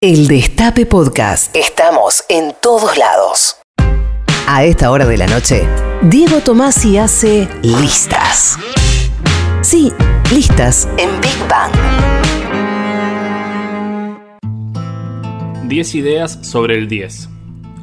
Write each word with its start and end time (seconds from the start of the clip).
El 0.00 0.28
Destape 0.28 0.86
Podcast. 0.86 1.56
Estamos 1.56 2.22
en 2.28 2.54
todos 2.62 2.96
lados. 2.96 3.56
A 4.46 4.62
esta 4.62 4.92
hora 4.92 5.04
de 5.04 5.16
la 5.16 5.26
noche, 5.26 5.66
Diego 6.02 6.38
Tomasi 6.38 6.98
hace 6.98 7.48
listas. 7.62 8.56
Sí, 9.60 9.92
listas 10.32 10.88
en 10.98 11.20
Big 11.20 11.48
Bang. 11.48 11.72
10 15.64 15.94
ideas 15.96 16.38
sobre 16.42 16.78
el 16.78 16.86
10. 16.86 17.28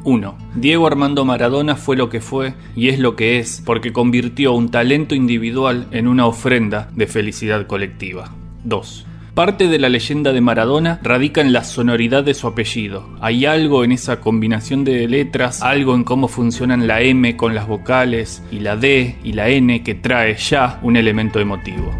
1. 0.04 0.38
Diego 0.54 0.86
Armando 0.86 1.26
Maradona 1.26 1.76
fue 1.76 1.98
lo 1.98 2.08
que 2.08 2.22
fue 2.22 2.54
y 2.74 2.88
es 2.88 2.98
lo 2.98 3.14
que 3.14 3.38
es 3.38 3.62
porque 3.62 3.92
convirtió 3.92 4.54
un 4.54 4.70
talento 4.70 5.14
individual 5.14 5.86
en 5.90 6.08
una 6.08 6.24
ofrenda 6.24 6.88
de 6.94 7.08
felicidad 7.08 7.66
colectiva. 7.66 8.34
2. 8.64 9.06
Parte 9.36 9.68
de 9.68 9.78
la 9.78 9.90
leyenda 9.90 10.32
de 10.32 10.40
Maradona 10.40 10.98
radica 11.02 11.42
en 11.42 11.52
la 11.52 11.62
sonoridad 11.62 12.24
de 12.24 12.32
su 12.32 12.46
apellido. 12.46 13.06
Hay 13.20 13.44
algo 13.44 13.84
en 13.84 13.92
esa 13.92 14.18
combinación 14.18 14.82
de 14.82 15.06
letras, 15.08 15.60
algo 15.60 15.94
en 15.94 16.04
cómo 16.04 16.26
funcionan 16.26 16.86
la 16.86 17.02
M 17.02 17.36
con 17.36 17.54
las 17.54 17.68
vocales 17.68 18.42
y 18.50 18.60
la 18.60 18.78
D 18.78 19.16
y 19.22 19.34
la 19.34 19.50
N 19.50 19.82
que 19.82 19.94
trae 19.94 20.36
ya 20.36 20.80
un 20.82 20.96
elemento 20.96 21.38
emotivo. 21.38 21.94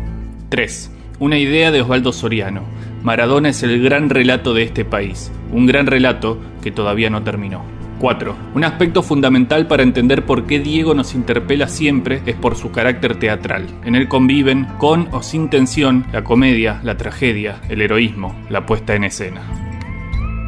3. 0.48 0.90
Una 1.18 1.36
idea 1.36 1.70
de 1.70 1.82
Osvaldo 1.82 2.10
Soriano. 2.10 2.62
Maradona 3.02 3.50
es 3.50 3.62
el 3.62 3.82
gran 3.82 4.08
relato 4.08 4.54
de 4.54 4.62
este 4.62 4.86
país, 4.86 5.30
un 5.52 5.66
gran 5.66 5.86
relato 5.86 6.40
que 6.62 6.70
todavía 6.70 7.10
no 7.10 7.22
terminó. 7.22 7.75
4. 7.98 8.36
Un 8.54 8.64
aspecto 8.64 9.02
fundamental 9.02 9.66
para 9.66 9.82
entender 9.82 10.24
por 10.24 10.46
qué 10.46 10.58
Diego 10.58 10.94
nos 10.94 11.14
interpela 11.14 11.68
siempre 11.68 12.22
es 12.26 12.36
por 12.36 12.56
su 12.56 12.70
carácter 12.70 13.18
teatral. 13.18 13.66
En 13.84 13.94
él 13.94 14.08
conviven, 14.08 14.66
con 14.78 15.08
o 15.12 15.22
sin 15.22 15.48
tensión, 15.50 16.06
la 16.12 16.24
comedia, 16.24 16.80
la 16.82 16.96
tragedia, 16.96 17.60
el 17.68 17.80
heroísmo, 17.80 18.34
la 18.50 18.66
puesta 18.66 18.94
en 18.94 19.04
escena. 19.04 19.42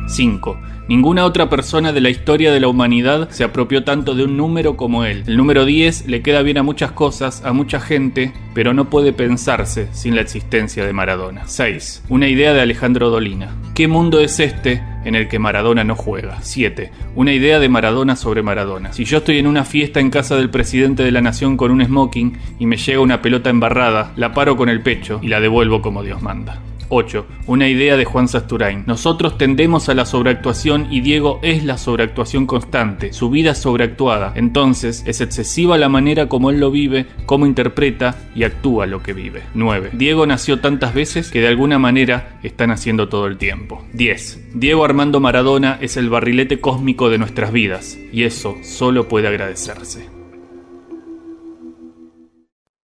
5. 0.09 0.59
Ninguna 0.89 1.27
otra 1.27 1.51
persona 1.51 1.93
de 1.93 2.01
la 2.01 2.09
historia 2.09 2.51
de 2.51 2.61
la 2.61 2.69
humanidad 2.69 3.29
se 3.29 3.45
apropió 3.45 3.85
tanto 3.85 4.15
de 4.15 4.25
un 4.25 4.39
número 4.39 4.75
como 4.79 5.05
él. 5.05 5.23
El 5.27 5.37
número 5.37 5.67
10 5.67 6.07
le 6.07 6.23
queda 6.23 6.41
bien 6.41 6.57
a 6.57 6.63
muchas 6.63 6.93
cosas, 6.93 7.45
a 7.45 7.53
mucha 7.53 7.79
gente, 7.79 8.33
pero 8.55 8.73
no 8.73 8.89
puede 8.89 9.13
pensarse 9.13 9.89
sin 9.93 10.15
la 10.15 10.23
existencia 10.23 10.87
de 10.87 10.95
Maradona. 10.95 11.47
6. 11.47 12.05
Una 12.09 12.27
idea 12.27 12.55
de 12.55 12.63
Alejandro 12.63 13.11
Dolina. 13.11 13.55
¿Qué 13.75 13.87
mundo 13.87 14.19
es 14.21 14.41
este 14.41 14.83
en 15.09 15.15
el 15.15 15.27
que 15.27 15.39
Maradona 15.39 15.85
no 15.85 15.97
juega? 15.97 16.39
7. 16.43 16.93
Una 17.17 17.33
idea 17.33 17.59
de 17.59 17.69
Maradona 17.69 18.15
sobre 18.15 18.43
Maradona. 18.43 18.93
Si 18.93 19.05
yo 19.05 19.19
estoy 19.19 19.39
en 19.39 19.47
una 19.47 19.65
fiesta 19.65 20.01
en 20.01 20.11
casa 20.11 20.37
del 20.37 20.51
presidente 20.51 21.03
de 21.03 21.11
la 21.11 21.23
nación 21.23 21.57
con 21.57 21.71
un 21.71 21.85
smoking 21.85 22.39
y 22.59 22.67
me 22.67 22.77
llega 22.77 23.01
una 23.01 23.23
pelota 23.23 23.51
embarrada, 23.51 24.13
la 24.17 24.35
paro 24.35 24.57
con 24.57 24.69
el 24.69 24.83
pecho 24.83 25.19
y 25.23 25.29
la 25.29 25.41
devuelvo 25.41 25.81
como 25.81 26.03
Dios 26.03 26.21
manda. 26.21 26.61
8. 26.89 27.27
Una 27.47 27.69
idea 27.69 27.97
de 27.97 28.05
Juan 28.05 28.29
Sasturain. 28.29 28.85
Nosotros 28.87 29.39
tendemos 29.39 29.89
a 29.89 29.95
la 29.95 30.07
sobreactuación 30.07 30.89
y 30.91 31.01
Diego 31.01 31.41
es 31.43 31.65
la 31.65 31.79
sobreactuación 31.79 32.47
constante. 32.47 33.13
Su 33.13 33.31
vida 33.31 33.55
sobreactuada. 33.55 34.33
Entonces 34.35 35.03
es 35.07 35.21
excesiva 35.21 35.79
la 35.79 35.89
manera 35.89 36.29
como 36.29 36.51
él 36.51 36.61
lo 36.61 36.71
vive, 36.71 37.07
cómo 37.27 37.47
interpreta 37.47 38.17
y 38.35 38.45
actúa 38.45 38.87
lo 38.87 39.03
que 39.03 39.13
vive. 39.13 39.43
9. 39.55 39.91
Diego 39.93 40.27
nació 40.27 40.61
tantas 40.61 40.95
veces 40.95 41.31
que 41.31 41.41
de 41.41 41.49
alguna 41.49 41.79
manera 41.79 42.39
están 42.43 42.71
haciendo 42.71 43.09
todo 43.09 43.27
el 43.27 43.39
tiempo. 43.39 43.85
10. 43.93 44.55
Diego 44.55 44.85
Armando 44.85 45.21
Maradona 45.21 45.79
es 45.81 45.97
el 45.97 46.11
barrilete 46.11 46.61
cósmico 46.61 47.11
de 47.11 47.19
nuestras 47.19 47.53
vidas 47.53 47.99
y 48.13 48.25
eso 48.25 48.57
solo 48.63 49.09
puede 49.09 49.29
agradecerse. 49.29 50.09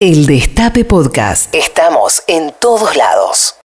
El 0.01 0.27
Destape 0.27 0.85
Podcast. 0.85 1.55
Estamos 1.55 2.23
en 2.27 2.53
todos 2.61 2.97
lados. 2.97 3.55